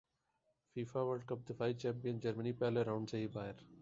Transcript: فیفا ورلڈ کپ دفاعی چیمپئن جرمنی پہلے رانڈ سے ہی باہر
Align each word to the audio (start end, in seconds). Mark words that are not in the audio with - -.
فیفا 0.75 1.01
ورلڈ 1.01 1.25
کپ 1.25 1.47
دفاعی 1.49 1.73
چیمپئن 1.73 2.19
جرمنی 2.19 2.51
پہلے 2.53 2.83
رانڈ 2.83 3.09
سے 3.09 3.17
ہی 3.17 3.27
باہر 3.27 3.63